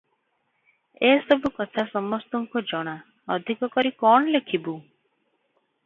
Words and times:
ଏ 1.09 1.11
ସବୁ 1.27 1.51
କଥା 1.59 1.85
ସମସ୍ତଙ୍କୁ 1.91 2.65
ଜଣା, 2.73 2.97
ଅଧିକ 3.37 3.71
କରି 3.77 3.93
କଣ 4.05 4.37
ଲେଖିବୁଁ? 4.39 4.77